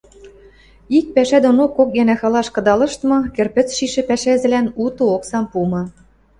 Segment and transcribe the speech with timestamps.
[0.97, 5.81] Ик пӓшӓ донок кок гӓнӓ халаш кыдалыштмы, кӹрпӹц шишӹ пӓшӓзӹлӓн уты оксам пумы